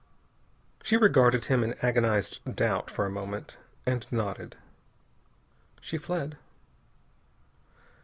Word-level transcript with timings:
She 0.81 0.97
regarded 0.97 1.45
him 1.45 1.63
in 1.63 1.75
agonized 1.83 2.55
doubt 2.55 2.89
for 2.89 3.05
a 3.05 3.09
moment, 3.11 3.57
and 3.85 4.07
nodded. 4.11 4.57
She 5.79 5.99
fled. 5.99 6.37